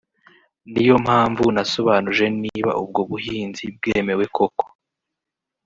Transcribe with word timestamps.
Ni 0.71 0.81
yo 0.87 0.95
mpamvu 1.05 1.43
nasobanuje 1.55 2.25
niba 2.41 2.71
ubwo 2.83 3.01
buhinzi 3.09 3.63
bwemewe 3.75 4.25
koko 4.35 4.65